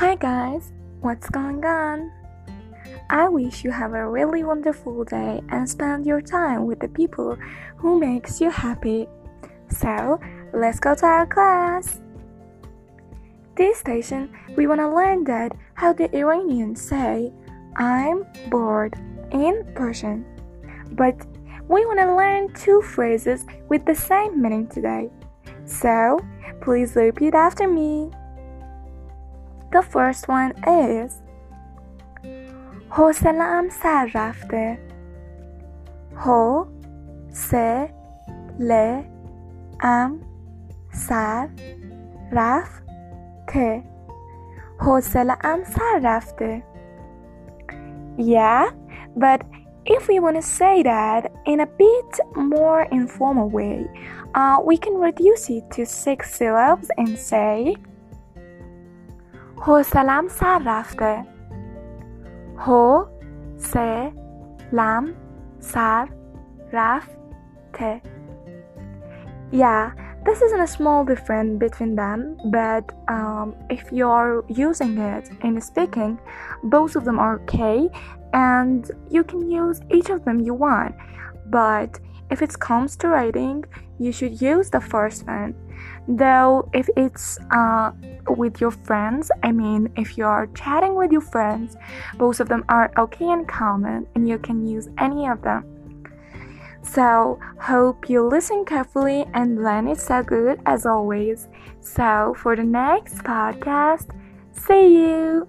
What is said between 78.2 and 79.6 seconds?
and you can